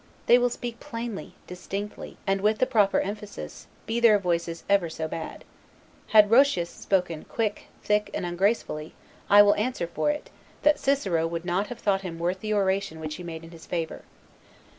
They 0.25 0.39
will 0.39 0.49
speak 0.49 0.79
plainly, 0.79 1.35
distinctly, 1.45 2.17
and 2.25 2.41
with 2.41 2.57
the 2.57 2.65
proper 2.65 3.01
emphasis, 3.01 3.67
be 3.85 3.99
their 3.99 4.17
voices 4.17 4.63
ever 4.67 4.89
so 4.89 5.07
bad. 5.07 5.43
Had 6.07 6.31
Roscius 6.31 6.71
spoken 6.71 7.23
QUICK, 7.25 7.65
THICK, 7.83 8.09
and 8.15 8.25
UNGRACEFULLY, 8.25 8.95
I 9.29 9.43
will 9.43 9.53
answer 9.57 9.85
for 9.85 10.09
it, 10.09 10.31
that 10.63 10.79
Cicero 10.79 11.27
would 11.27 11.45
not 11.45 11.67
have 11.67 11.77
thought 11.77 12.01
him 12.01 12.17
worth 12.17 12.39
the 12.39 12.51
oration 12.55 12.99
which 12.99 13.17
he 13.17 13.23
made 13.23 13.43
in 13.43 13.51
his 13.51 13.67
favor. 13.67 14.01